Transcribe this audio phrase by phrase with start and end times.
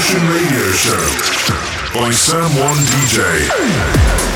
[0.00, 4.29] House 4 Session Radio Show by Sam One DJ.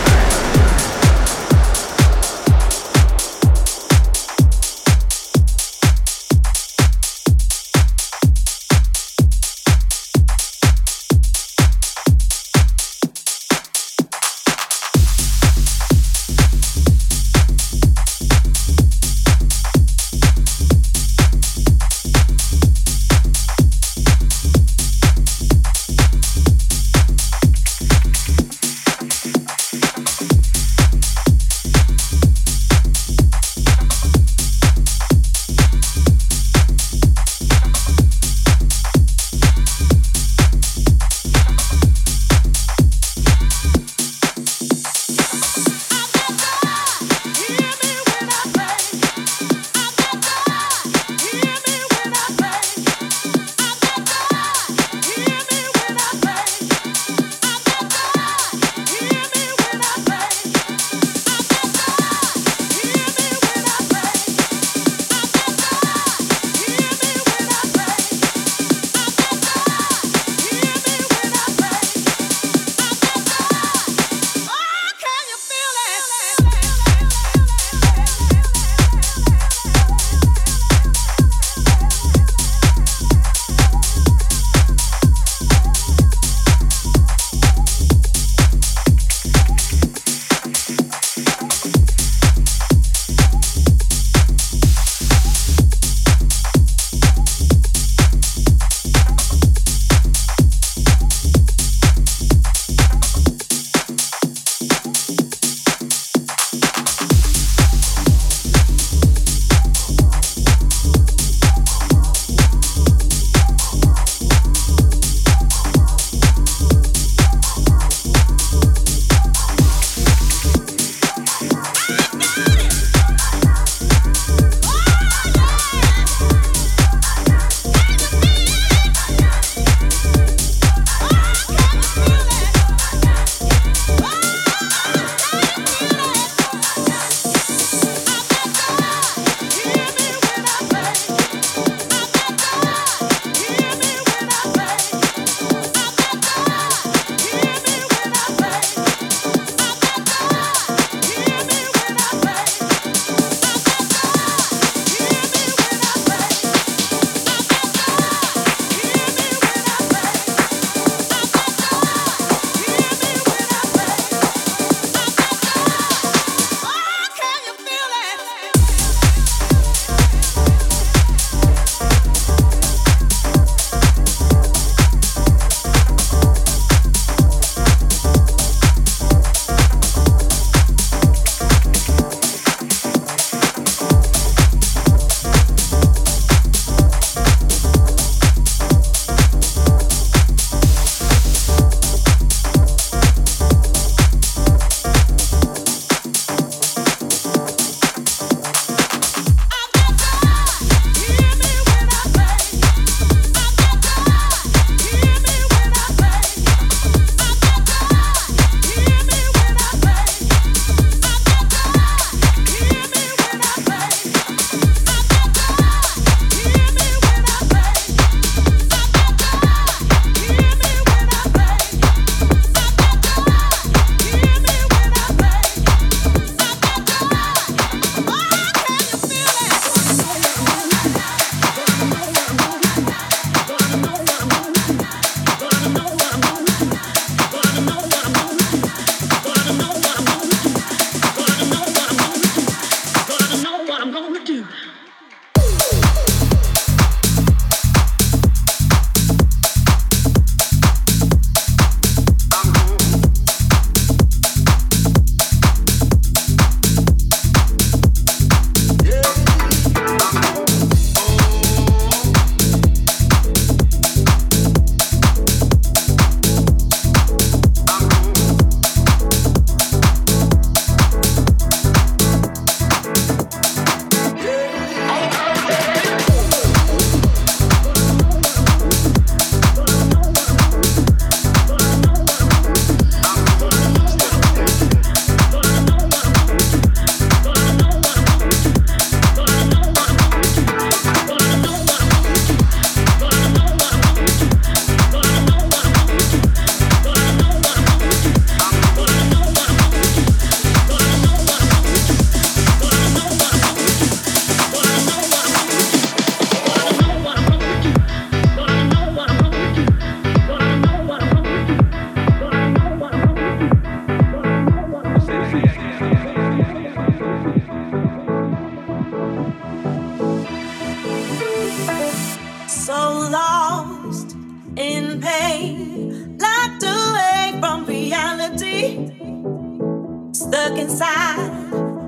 [330.59, 331.19] Inside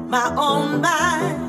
[0.08, 1.45] my own mind.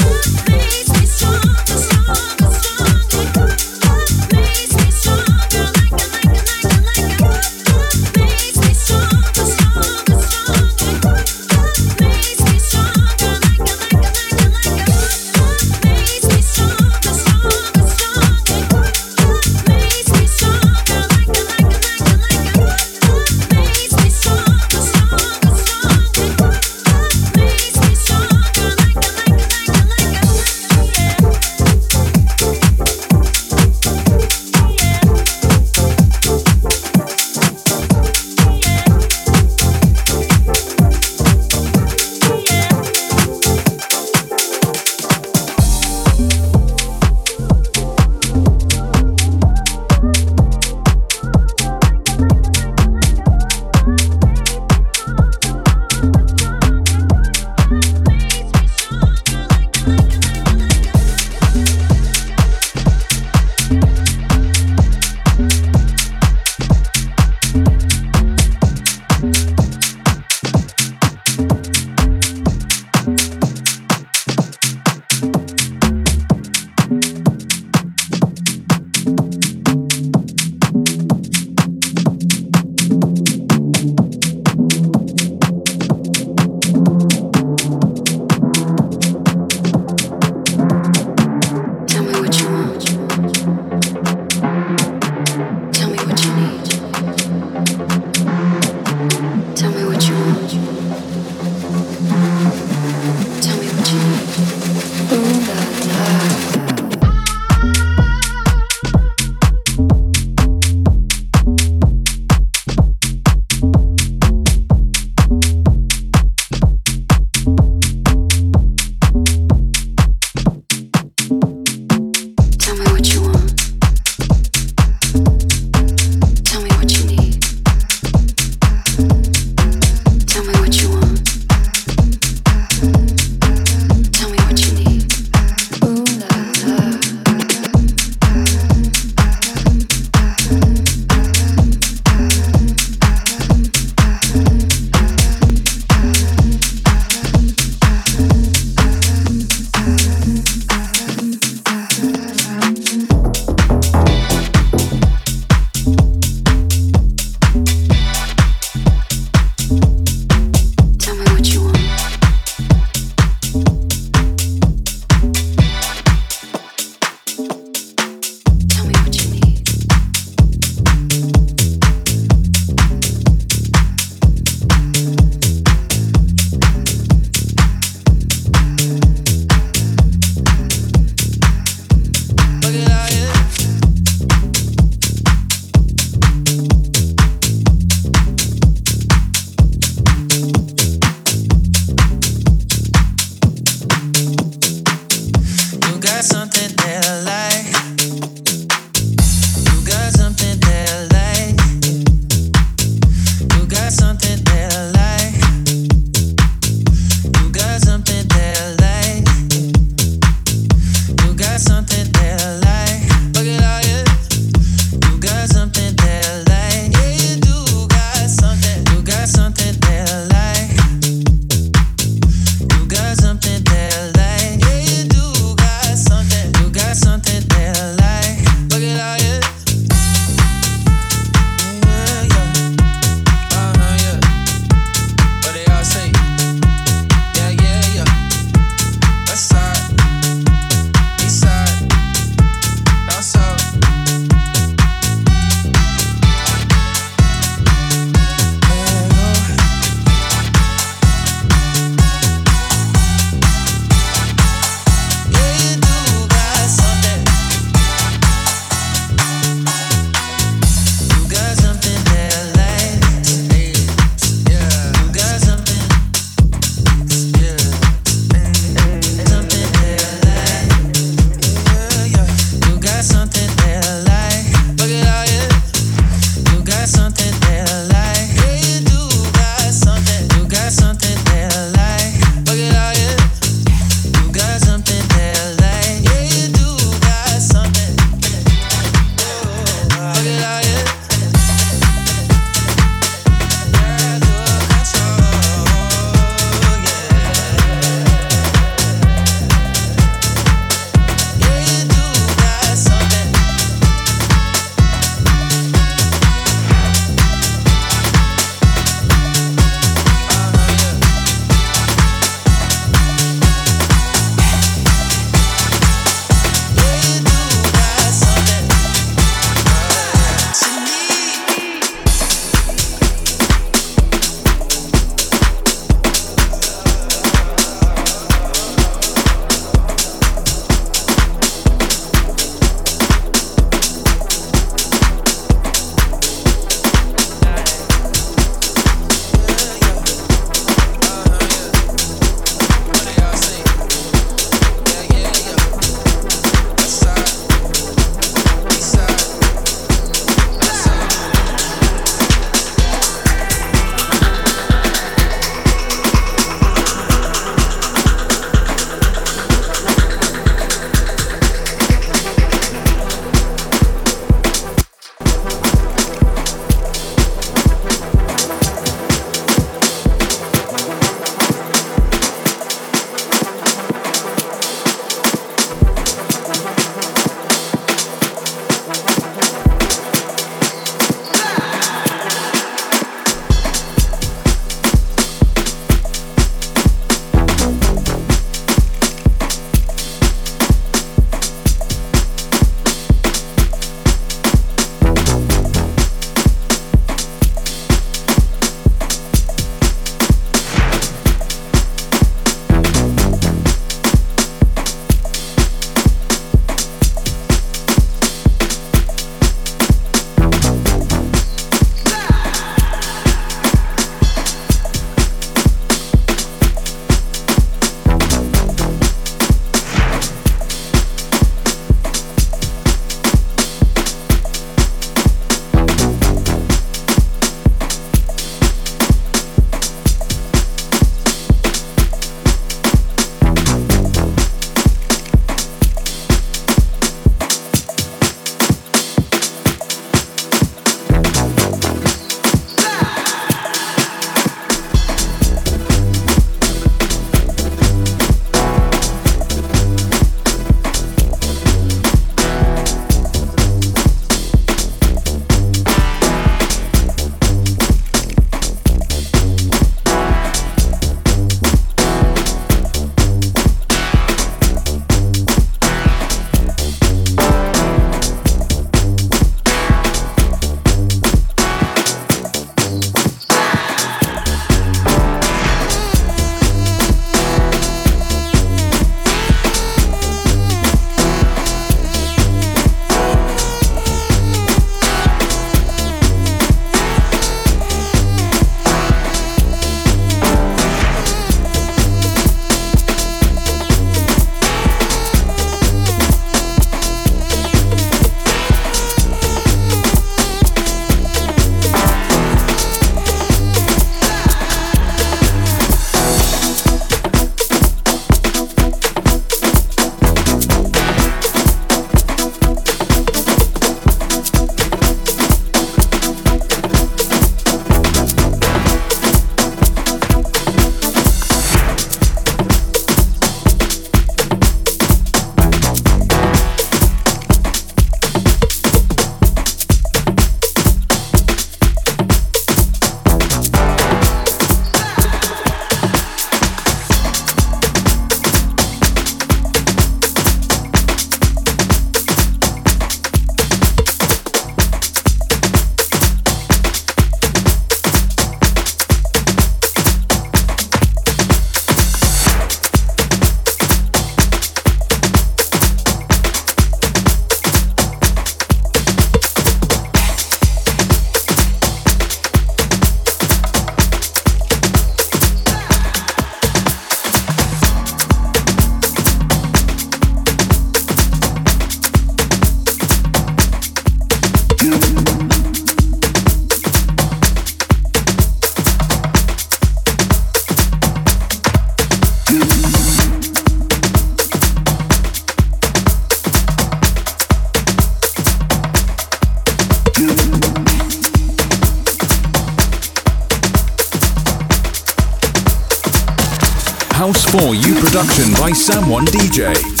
[597.21, 600.00] House for You production by Sam1 DJ.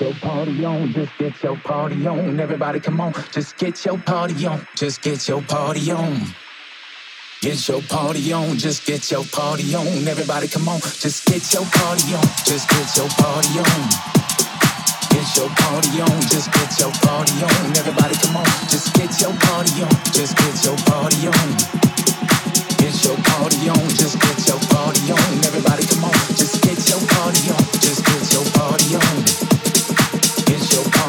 [0.00, 2.40] Your party on, just get your party on.
[2.40, 6.20] Everybody come on, just get your party on, just get your party on.
[7.40, 9.86] Get your party on, just get your party on.
[10.08, 13.88] Everybody come on, just get your party on, just get your party on.
[15.10, 17.76] Get your party on, just get your party on.
[17.76, 21.48] Everybody come on, just get your party on, just get your party on.
[22.78, 25.44] Get your party on, just get your party on.
[25.44, 29.63] Everybody come on, just get your party on, just get your party on.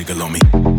[0.00, 0.69] jiggle on me.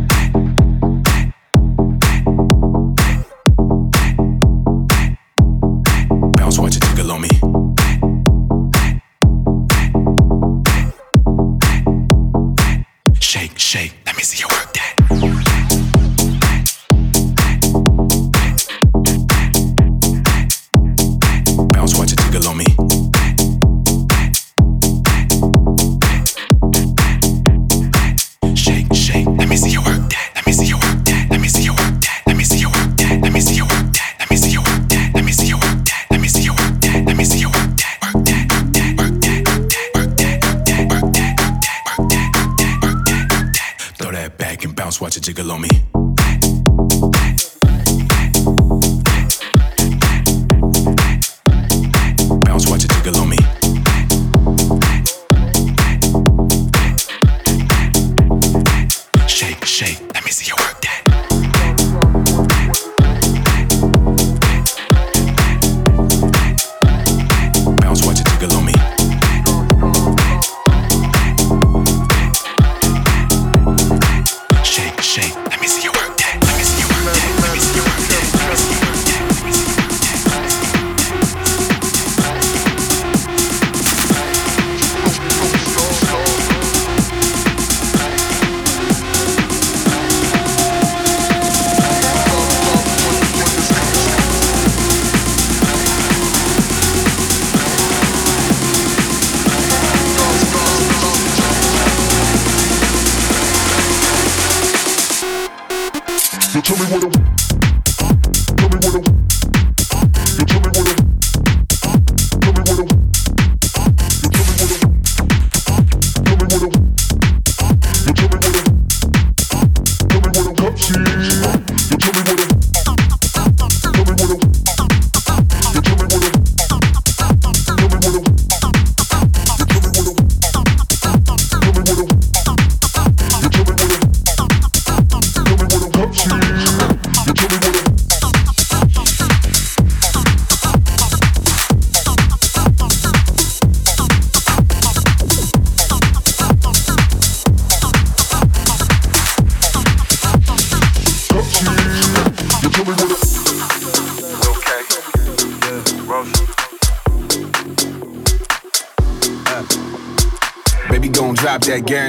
[161.71, 162.00] That guarantee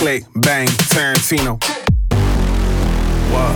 [0.00, 1.62] click, bang, Tarantino.
[3.30, 3.54] What?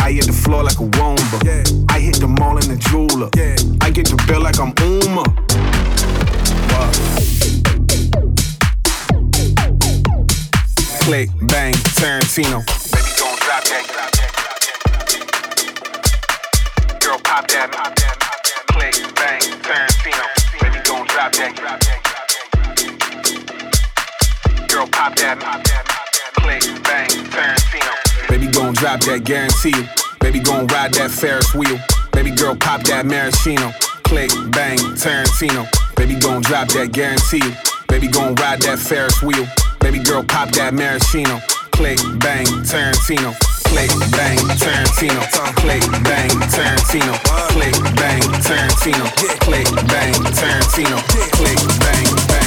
[0.00, 1.38] I hit the floor like a womba.
[1.44, 1.62] Yeah.
[1.88, 3.30] I hit the mall in the jeweler.
[3.36, 3.54] Yeah.
[3.80, 5.22] I get the bill like I'm Uma.
[6.74, 6.92] What?
[11.04, 12.66] Click, bang, Tarantino.
[12.90, 13.84] Baby, gon' drop that.
[17.00, 17.70] Girl, pop that.
[18.72, 20.26] Click, bang, Tarantino.
[20.60, 22.09] Baby, gon' drop that
[24.80, 25.36] girl, pop that.
[26.40, 27.08] Click, bang.
[28.28, 29.84] Baby gon' drop that, guarantee you.
[30.20, 31.78] Baby gon' ride that Ferris wheel.
[32.12, 33.72] Baby girl, pop that maraschino.
[34.04, 35.68] Click, bang, Tarantino.
[35.96, 37.52] Baby gon' drop that, guarantee you.
[37.88, 39.46] Baby gon' ride that Ferris wheel.
[39.80, 41.40] Baby girl, pop that maraschino.
[41.72, 43.36] Click, bang, Tarantino.
[43.68, 45.20] Click, bang, Tarantino.
[45.60, 47.14] Click, bang, Tarantino.
[47.52, 49.04] Click, bang, Tarantino.
[49.44, 50.96] Click, bang, Tarantino.
[51.36, 52.39] Click, bang, bang, bang,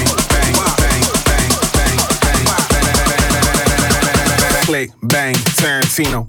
[4.64, 6.26] click, bang, Tarantino.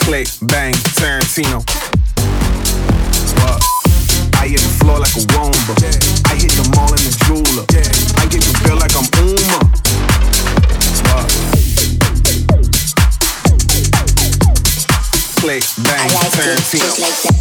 [0.00, 1.62] Click, bang, Tarantino.
[3.38, 3.62] What?
[4.34, 5.74] I hit the floor like a womba.
[6.26, 7.66] I hit the mall in the jeweler.
[8.18, 9.60] I get the bill like I'm Uma.
[11.14, 11.55] What?
[15.46, 17.36] Click, bang, like Tarantino.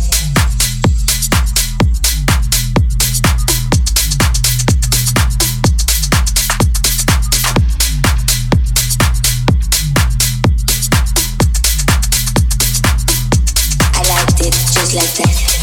[14.93, 15.54] like that.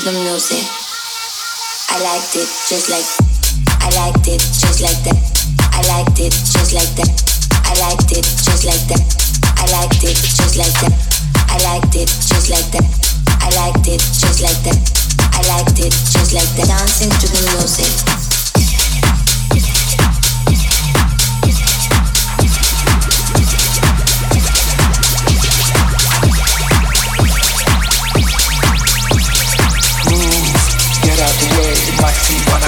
[0.00, 0.64] To the music.
[1.90, 3.04] I liked it just like
[3.84, 5.18] I liked it just like that.
[5.76, 7.10] I liked it just like that.
[7.68, 9.02] I liked it just like that.
[9.58, 10.94] I liked it just like that.
[11.50, 12.86] I liked it just like that.
[13.44, 14.78] I liked it just like that.
[15.36, 16.68] I liked it just like that.
[16.68, 18.19] Dancing to the music.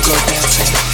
[0.05, 0.92] go dancing.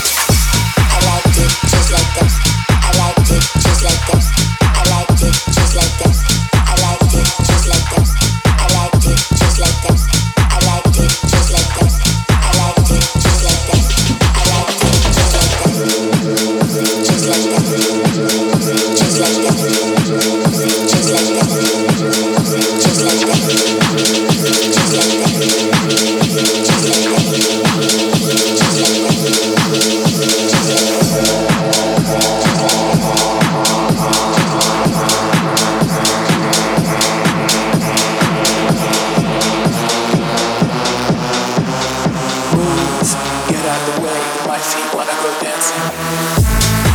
[44.46, 46.87] My feet wanna go dancing.